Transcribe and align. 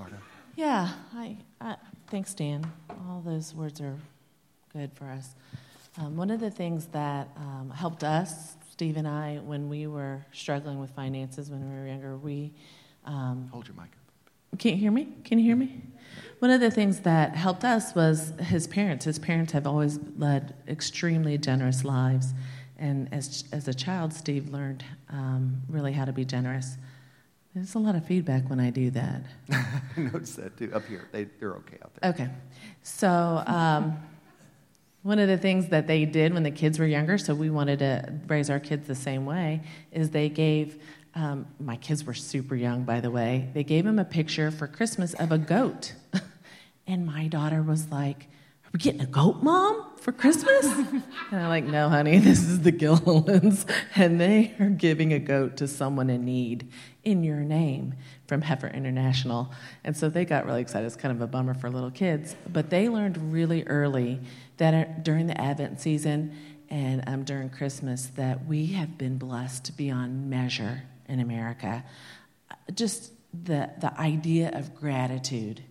Marta. 0.00 0.16
Yeah, 0.56 0.88
I, 1.14 1.36
I, 1.60 1.76
thanks, 2.08 2.32
Dan. 2.32 2.64
All 3.06 3.20
those 3.22 3.54
words 3.54 3.82
are 3.82 3.98
good 4.72 4.90
for 4.94 5.04
us. 5.04 5.34
Um, 5.98 6.16
one 6.16 6.30
of 6.30 6.40
the 6.40 6.50
things 6.50 6.86
that 6.86 7.28
um, 7.36 7.68
helped 7.68 8.02
us, 8.02 8.56
Steve 8.70 8.96
and 8.96 9.06
I, 9.06 9.40
when 9.44 9.68
we 9.68 9.86
were 9.86 10.24
struggling 10.32 10.80
with 10.80 10.90
finances 10.92 11.50
when 11.50 11.70
we 11.70 11.78
were 11.78 11.86
younger, 11.86 12.16
we. 12.16 12.50
Um, 13.04 13.50
Hold 13.52 13.68
your 13.68 13.76
mic. 13.76 13.84
up. 13.84 14.58
Can't 14.58 14.78
hear 14.78 14.90
me? 14.90 15.06
Can 15.22 15.38
you 15.38 15.44
hear 15.44 15.56
me? 15.56 15.82
One 16.38 16.50
of 16.50 16.60
the 16.60 16.70
things 16.70 17.00
that 17.00 17.36
helped 17.36 17.66
us 17.66 17.94
was 17.94 18.32
his 18.40 18.66
parents. 18.66 19.04
His 19.04 19.18
parents 19.18 19.52
have 19.52 19.66
always 19.66 19.98
led 20.16 20.54
extremely 20.66 21.36
generous 21.36 21.84
lives. 21.84 22.32
And 22.78 23.12
as, 23.12 23.44
as 23.52 23.68
a 23.68 23.74
child, 23.74 24.14
Steve 24.14 24.48
learned 24.48 24.82
um, 25.10 25.60
really 25.68 25.92
how 25.92 26.06
to 26.06 26.12
be 26.12 26.24
generous. 26.24 26.78
There's 27.54 27.74
a 27.74 27.80
lot 27.80 27.96
of 27.96 28.04
feedback 28.06 28.48
when 28.48 28.60
I 28.60 28.70
do 28.70 28.90
that. 28.92 29.22
I 29.50 29.82
noticed 29.96 30.36
that 30.36 30.56
too. 30.56 30.70
Up 30.72 30.86
here, 30.86 31.08
they, 31.10 31.24
they're 31.24 31.54
okay 31.56 31.78
out 31.82 31.92
there. 31.94 32.10
Okay. 32.10 32.28
So, 32.82 33.42
um, 33.46 33.98
one 35.02 35.18
of 35.18 35.28
the 35.28 35.38
things 35.38 35.68
that 35.68 35.86
they 35.86 36.04
did 36.04 36.32
when 36.32 36.44
the 36.44 36.50
kids 36.50 36.78
were 36.78 36.86
younger, 36.86 37.18
so 37.18 37.34
we 37.34 37.50
wanted 37.50 37.80
to 37.80 38.12
raise 38.28 38.50
our 38.50 38.60
kids 38.60 38.86
the 38.86 38.94
same 38.94 39.26
way, 39.26 39.62
is 39.90 40.10
they 40.10 40.28
gave, 40.28 40.80
um, 41.16 41.46
my 41.58 41.76
kids 41.76 42.04
were 42.04 42.14
super 42.14 42.54
young, 42.54 42.84
by 42.84 43.00
the 43.00 43.10
way, 43.10 43.48
they 43.52 43.64
gave 43.64 43.84
them 43.84 43.98
a 43.98 44.04
picture 44.04 44.52
for 44.52 44.68
Christmas 44.68 45.14
of 45.14 45.32
a 45.32 45.38
goat. 45.38 45.94
and 46.86 47.04
my 47.04 47.26
daughter 47.26 47.62
was 47.62 47.90
like, 47.90 48.28
we 48.72 48.78
getting 48.78 49.00
a 49.00 49.06
goat, 49.06 49.42
mom, 49.42 49.84
for 49.96 50.12
Christmas? 50.12 50.64
and 50.66 51.02
I'm 51.32 51.48
like, 51.48 51.64
No, 51.64 51.88
honey, 51.88 52.18
this 52.20 52.40
is 52.40 52.60
the 52.60 52.72
Gillilands. 52.72 53.68
And 53.94 54.20
they 54.20 54.54
are 54.60 54.70
giving 54.70 55.12
a 55.12 55.18
goat 55.18 55.56
to 55.58 55.68
someone 55.68 56.10
in 56.10 56.24
need 56.24 56.70
in 57.02 57.24
your 57.24 57.40
name 57.40 57.94
from 58.26 58.42
Heifer 58.42 58.68
International. 58.68 59.52
And 59.84 59.96
so 59.96 60.08
they 60.08 60.24
got 60.24 60.46
really 60.46 60.60
excited. 60.60 60.86
It's 60.86 60.96
kind 60.96 61.14
of 61.14 61.20
a 61.20 61.26
bummer 61.26 61.54
for 61.54 61.70
little 61.70 61.90
kids. 61.90 62.36
But 62.48 62.70
they 62.70 62.88
learned 62.88 63.32
really 63.32 63.64
early 63.64 64.20
that 64.58 64.74
uh, 64.74 64.92
during 65.02 65.26
the 65.26 65.40
Advent 65.40 65.80
season 65.80 66.36
and 66.68 67.02
um, 67.06 67.24
during 67.24 67.50
Christmas 67.50 68.06
that 68.16 68.46
we 68.46 68.66
have 68.66 68.96
been 68.96 69.18
blessed 69.18 69.76
beyond 69.76 70.30
measure 70.30 70.82
in 71.08 71.18
America. 71.18 71.84
Just 72.72 73.12
the, 73.32 73.70
the 73.80 73.98
idea 73.98 74.50
of 74.54 74.74
gratitude. 74.74 75.62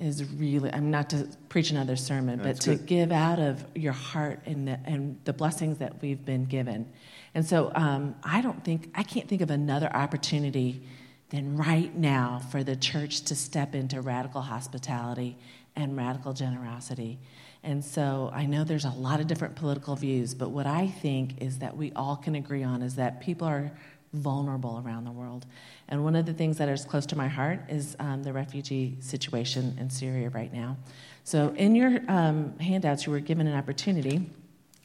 Is 0.00 0.24
really, 0.32 0.72
I'm 0.72 0.90
not 0.90 1.10
to 1.10 1.28
preach 1.48 1.70
another 1.70 1.96
sermon, 1.96 2.38
no, 2.38 2.44
but 2.44 2.60
to 2.62 2.76
good. 2.76 2.86
give 2.86 3.12
out 3.12 3.38
of 3.38 3.64
your 3.74 3.92
heart 3.92 4.40
and 4.46 4.66
the, 4.66 4.78
and 4.84 5.20
the 5.24 5.32
blessings 5.32 5.78
that 5.78 6.00
we've 6.00 6.24
been 6.24 6.46
given. 6.46 6.90
And 7.34 7.46
so 7.46 7.70
um, 7.74 8.14
I 8.24 8.40
don't 8.40 8.64
think, 8.64 8.90
I 8.94 9.02
can't 9.02 9.28
think 9.28 9.42
of 9.42 9.50
another 9.50 9.94
opportunity 9.94 10.82
than 11.28 11.56
right 11.56 11.94
now 11.94 12.40
for 12.50 12.64
the 12.64 12.74
church 12.74 13.22
to 13.22 13.36
step 13.36 13.74
into 13.74 14.00
radical 14.00 14.40
hospitality 14.40 15.38
and 15.76 15.96
radical 15.96 16.32
generosity. 16.32 17.18
And 17.62 17.84
so 17.84 18.30
I 18.34 18.46
know 18.46 18.64
there's 18.64 18.86
a 18.86 18.90
lot 18.90 19.20
of 19.20 19.26
different 19.26 19.54
political 19.54 19.94
views, 19.94 20.34
but 20.34 20.50
what 20.50 20.66
I 20.66 20.88
think 20.88 21.40
is 21.42 21.58
that 21.58 21.76
we 21.76 21.92
all 21.94 22.16
can 22.16 22.34
agree 22.34 22.62
on 22.62 22.82
is 22.82 22.96
that 22.96 23.20
people 23.20 23.46
are 23.46 23.70
vulnerable 24.12 24.82
around 24.84 25.04
the 25.04 25.12
world. 25.12 25.46
And 25.88 26.04
one 26.04 26.16
of 26.16 26.26
the 26.26 26.32
things 26.34 26.58
that 26.58 26.68
is 26.68 26.84
close 26.84 27.06
to 27.06 27.16
my 27.16 27.28
heart 27.28 27.60
is 27.68 27.96
um, 27.98 28.22
the 28.22 28.32
refugee 28.32 28.96
situation 29.00 29.76
in 29.78 29.90
Syria 29.90 30.30
right 30.30 30.52
now. 30.52 30.76
So 31.24 31.54
in 31.56 31.74
your 31.74 32.00
um, 32.08 32.58
handouts, 32.58 33.06
you 33.06 33.12
were 33.12 33.20
given 33.20 33.46
an 33.46 33.56
opportunity, 33.56 34.28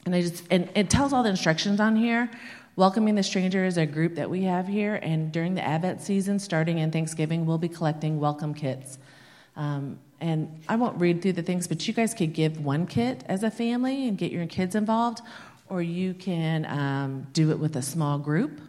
and 0.04 0.14
I 0.14 0.22
just 0.22 0.44
and 0.50 0.68
it 0.74 0.90
tells 0.90 1.12
all 1.12 1.22
the 1.22 1.30
instructions 1.30 1.80
on 1.80 1.96
here. 1.96 2.30
Welcoming 2.76 3.14
the 3.14 3.22
Stranger 3.22 3.64
is 3.64 3.78
a 3.78 3.86
group 3.86 4.16
that 4.16 4.28
we 4.28 4.42
have 4.42 4.68
here, 4.68 4.96
and 4.96 5.32
during 5.32 5.54
the 5.54 5.66
Advent 5.66 6.02
season, 6.02 6.38
starting 6.38 6.78
in 6.78 6.92
Thanksgiving, 6.92 7.46
we'll 7.46 7.56
be 7.58 7.70
collecting 7.70 8.20
welcome 8.20 8.52
kits. 8.52 8.98
Um, 9.56 9.98
and 10.20 10.60
I 10.68 10.76
won't 10.76 11.00
read 11.00 11.22
through 11.22 11.32
the 11.32 11.42
things, 11.42 11.66
but 11.66 11.88
you 11.88 11.94
guys 11.94 12.14
could 12.14 12.34
give 12.34 12.62
one 12.62 12.86
kit 12.86 13.24
as 13.26 13.42
a 13.42 13.50
family 13.50 14.08
and 14.08 14.16
get 14.16 14.30
your 14.30 14.46
kids 14.46 14.74
involved, 14.74 15.22
or 15.68 15.82
you 15.82 16.14
can 16.14 16.66
um, 16.66 17.26
do 17.32 17.50
it 17.50 17.58
with 17.58 17.76
a 17.76 17.82
small 17.82 18.18
group, 18.18 18.60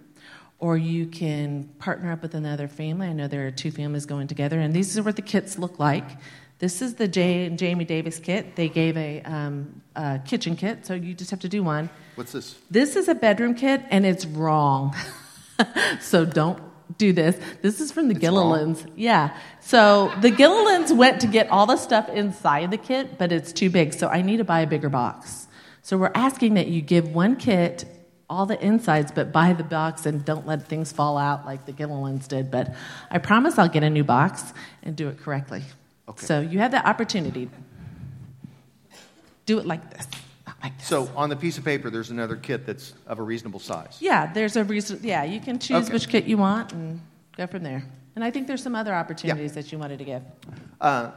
or 0.59 0.77
you 0.77 1.05
can 1.05 1.69
partner 1.79 2.11
up 2.11 2.21
with 2.21 2.33
another 2.33 2.67
family. 2.67 3.07
I 3.07 3.13
know 3.13 3.27
there 3.27 3.45
are 3.47 3.51
two 3.51 3.71
families 3.71 4.05
going 4.05 4.27
together, 4.27 4.59
and 4.59 4.73
these 4.73 4.97
are 4.97 5.03
what 5.03 5.15
the 5.15 5.21
kits 5.21 5.57
look 5.57 5.79
like. 5.79 6.09
This 6.59 6.81
is 6.81 6.95
the 6.95 7.07
J- 7.07 7.49
Jamie 7.49 7.85
Davis 7.85 8.17
kit. 8.17 8.55
They 8.55 8.67
gave 8.67 8.97
a, 8.97 9.21
um, 9.21 9.81
a 9.95 10.19
kitchen 10.25 10.55
kit, 10.55 10.85
so 10.85 10.95
you 10.95 11.13
just 11.13 11.29
have 11.29 11.41
to 11.41 11.49
do 11.49 11.63
one. 11.63 11.89
What's 12.15 12.31
this? 12.31 12.55
This 12.71 12.95
is 12.95 13.07
a 13.07 13.13
bedroom 13.13 13.53
kit, 13.53 13.83
and 13.91 14.05
it's 14.05 14.25
wrong. 14.25 14.95
so 16.01 16.25
don't 16.25 16.59
do 16.97 17.13
this. 17.13 17.37
This 17.61 17.79
is 17.79 17.91
from 17.91 18.07
the 18.07 18.15
Gillilands. 18.15 18.89
Yeah. 18.95 19.37
So 19.59 20.11
the 20.21 20.31
Gillilands 20.31 20.95
went 20.95 21.21
to 21.21 21.27
get 21.27 21.49
all 21.49 21.67
the 21.67 21.77
stuff 21.77 22.09
inside 22.09 22.71
the 22.71 22.77
kit, 22.77 23.19
but 23.19 23.31
it's 23.31 23.53
too 23.53 23.69
big. 23.69 23.93
So 23.93 24.07
I 24.07 24.23
need 24.23 24.37
to 24.37 24.43
buy 24.43 24.61
a 24.61 24.67
bigger 24.67 24.89
box. 24.89 25.47
So 25.83 25.97
we're 25.97 26.11
asking 26.15 26.55
that 26.55 26.67
you 26.67 26.81
give 26.81 27.13
one 27.13 27.35
kit 27.35 27.85
all 28.29 28.45
the 28.45 28.63
insides, 28.63 29.11
but 29.11 29.31
buy 29.31 29.53
the 29.53 29.63
box 29.63 30.05
and 30.05 30.23
don't 30.25 30.45
let 30.45 30.67
things 30.67 30.91
fall 30.91 31.17
out 31.17 31.45
like 31.45 31.65
the 31.65 31.73
Gillilands 31.73 32.27
did. 32.27 32.51
But 32.51 32.75
I 33.09 33.19
promise 33.19 33.57
I'll 33.57 33.69
get 33.69 33.83
a 33.83 33.89
new 33.89 34.03
box 34.03 34.53
and 34.83 34.95
do 34.95 35.07
it 35.07 35.19
correctly. 35.19 35.63
Okay. 36.09 36.25
So 36.25 36.41
you 36.41 36.59
have 36.59 36.71
the 36.71 36.85
opportunity. 36.85 37.49
Do 39.45 39.59
it 39.59 39.65
like 39.65 39.89
this. 39.91 40.07
So 40.79 41.09
on 41.15 41.29
the 41.29 41.35
piece 41.35 41.57
of 41.57 41.63
paper, 41.63 41.89
there's 41.89 42.09
another 42.09 42.35
kit 42.35 42.65
that's 42.65 42.93
of 43.05 43.19
a 43.19 43.23
reasonable 43.23 43.59
size. 43.59 43.97
Yeah, 44.01 44.31
there's 44.31 44.55
a 44.55 44.63
reason. 44.63 44.99
Yeah, 45.03 45.23
you 45.23 45.39
can 45.39 45.59
choose 45.59 45.85
okay. 45.85 45.93
which 45.93 46.09
kit 46.09 46.25
you 46.25 46.37
want 46.37 46.73
and 46.73 46.99
go 47.37 47.47
from 47.47 47.63
there. 47.63 47.83
And 48.15 48.23
I 48.23 48.31
think 48.31 48.47
there's 48.47 48.63
some 48.63 48.75
other 48.75 48.93
opportunities 48.93 49.51
yeah. 49.51 49.61
that 49.61 49.71
you 49.71 49.77
wanted 49.77 49.99
to 49.99 50.05
give. 50.05 50.23
Uh, 50.81 51.11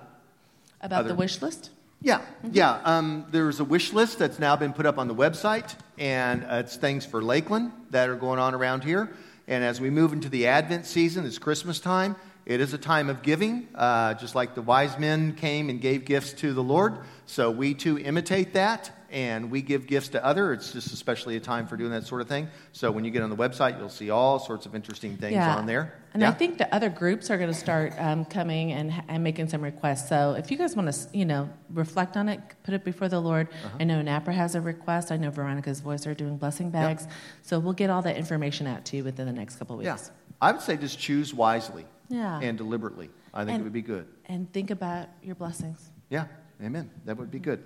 About 0.80 1.00
other. 1.00 1.08
the 1.08 1.14
wish 1.14 1.40
list. 1.40 1.70
Yeah, 2.02 2.18
mm-hmm. 2.18 2.50
yeah. 2.52 2.80
Um, 2.84 3.26
there's 3.30 3.60
a 3.60 3.64
wish 3.64 3.92
list 3.92 4.18
that's 4.18 4.38
now 4.38 4.56
been 4.56 4.72
put 4.72 4.86
up 4.86 4.98
on 4.98 5.06
the 5.06 5.14
website, 5.14 5.74
and 5.98 6.44
uh, 6.44 6.62
it's 6.64 6.76
things 6.76 7.04
for 7.04 7.22
Lakeland 7.22 7.72
that 7.90 8.08
are 8.08 8.16
going 8.16 8.38
on 8.38 8.54
around 8.54 8.84
here. 8.84 9.10
And 9.46 9.62
as 9.62 9.80
we 9.80 9.90
move 9.90 10.12
into 10.12 10.28
the 10.28 10.46
Advent 10.46 10.86
season, 10.86 11.26
it's 11.26 11.38
Christmas 11.38 11.80
time. 11.80 12.16
It 12.46 12.60
is 12.60 12.72
a 12.72 12.78
time 12.78 13.10
of 13.10 13.22
giving, 13.22 13.68
uh, 13.74 14.14
just 14.14 14.34
like 14.34 14.54
the 14.54 14.62
wise 14.62 14.98
men 14.98 15.34
came 15.34 15.68
and 15.68 15.80
gave 15.80 16.04
gifts 16.04 16.32
to 16.34 16.54
the 16.54 16.62
Lord. 16.62 16.98
So 17.26 17.50
we 17.50 17.74
too 17.74 17.98
imitate 17.98 18.54
that 18.54 18.90
and 19.10 19.50
we 19.50 19.62
give 19.62 19.86
gifts 19.86 20.08
to 20.08 20.24
other. 20.24 20.52
It's 20.52 20.72
just 20.72 20.92
especially 20.92 21.36
a 21.36 21.40
time 21.40 21.66
for 21.66 21.76
doing 21.76 21.90
that 21.90 22.06
sort 22.06 22.20
of 22.20 22.28
thing. 22.28 22.48
So 22.72 22.90
when 22.90 23.04
you 23.04 23.10
get 23.10 23.22
on 23.22 23.30
the 23.30 23.36
website, 23.36 23.78
you'll 23.78 23.88
see 23.88 24.10
all 24.10 24.38
sorts 24.38 24.66
of 24.66 24.74
interesting 24.74 25.16
things 25.16 25.34
yeah. 25.34 25.56
on 25.56 25.66
there. 25.66 25.94
And 26.12 26.22
yeah? 26.22 26.30
I 26.30 26.32
think 26.32 26.58
the 26.58 26.72
other 26.74 26.88
groups 26.88 27.30
are 27.30 27.36
going 27.36 27.50
to 27.52 27.58
start 27.58 27.92
um, 27.98 28.24
coming 28.24 28.72
and, 28.72 28.92
and 29.08 29.22
making 29.22 29.48
some 29.48 29.62
requests. 29.62 30.08
So 30.08 30.34
if 30.34 30.50
you 30.50 30.56
guys 30.56 30.76
want 30.76 30.92
to, 30.92 31.16
you 31.16 31.24
know, 31.24 31.48
reflect 31.70 32.16
on 32.16 32.28
it, 32.28 32.40
put 32.62 32.74
it 32.74 32.84
before 32.84 33.08
the 33.08 33.20
Lord. 33.20 33.48
Uh-huh. 33.64 33.76
I 33.80 33.84
know 33.84 34.02
NAPRA 34.02 34.32
has 34.32 34.54
a 34.54 34.60
request. 34.60 35.12
I 35.12 35.16
know 35.16 35.30
Veronica's 35.30 35.80
Voice 35.80 36.06
are 36.06 36.14
doing 36.14 36.36
blessing 36.36 36.70
bags. 36.70 37.04
Yep. 37.04 37.12
So 37.42 37.58
we'll 37.58 37.72
get 37.72 37.90
all 37.90 38.02
that 38.02 38.16
information 38.16 38.66
out 38.66 38.84
to 38.86 38.96
you 38.96 39.04
within 39.04 39.26
the 39.26 39.32
next 39.32 39.56
couple 39.56 39.74
of 39.74 39.80
weeks. 39.80 40.10
Yeah. 40.10 40.36
I 40.40 40.52
would 40.52 40.62
say 40.62 40.76
just 40.76 40.98
choose 40.98 41.34
wisely 41.34 41.84
yeah. 42.08 42.40
and 42.40 42.56
deliberately. 42.56 43.10
I 43.32 43.44
think 43.44 43.54
and, 43.54 43.60
it 43.60 43.64
would 43.64 43.72
be 43.72 43.82
good. 43.82 44.06
And 44.26 44.52
think 44.52 44.70
about 44.70 45.08
your 45.22 45.34
blessings. 45.34 45.90
Yeah. 46.08 46.26
Amen. 46.62 46.90
That 47.04 47.16
would 47.16 47.30
be 47.30 47.38
good. 47.38 47.62